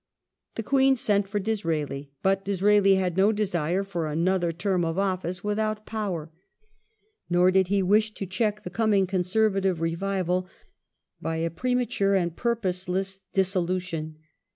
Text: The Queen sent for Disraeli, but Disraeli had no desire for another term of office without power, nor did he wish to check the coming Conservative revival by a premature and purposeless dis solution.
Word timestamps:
The 0.55 0.63
Queen 0.63 0.95
sent 0.95 1.27
for 1.29 1.37
Disraeli, 1.37 2.09
but 2.23 2.43
Disraeli 2.43 2.95
had 2.95 3.15
no 3.15 3.31
desire 3.31 3.83
for 3.83 4.07
another 4.07 4.51
term 4.51 4.83
of 4.83 4.97
office 4.97 5.43
without 5.43 5.85
power, 5.85 6.31
nor 7.29 7.51
did 7.51 7.67
he 7.67 7.83
wish 7.83 8.11
to 8.15 8.25
check 8.25 8.63
the 8.63 8.71
coming 8.71 9.05
Conservative 9.05 9.79
revival 9.79 10.49
by 11.21 11.35
a 11.37 11.51
premature 11.51 12.15
and 12.15 12.35
purposeless 12.35 13.21
dis 13.33 13.49
solution. 13.53 14.15